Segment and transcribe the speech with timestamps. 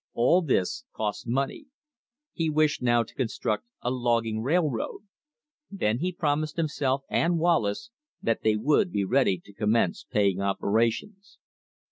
[0.15, 1.67] All this costs money.
[2.33, 5.01] He wished now to construct a logging railroad.
[5.69, 11.37] Then he promised himself and Wallace that they would be ready to commence paying operations.